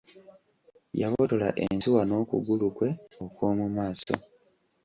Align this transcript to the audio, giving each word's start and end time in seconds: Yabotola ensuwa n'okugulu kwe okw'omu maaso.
Yabotola 1.01 1.47
ensuwa 1.65 2.01
n'okugulu 2.05 2.67
kwe 2.77 2.89
okw'omu 3.23 3.65
maaso. 3.75 4.15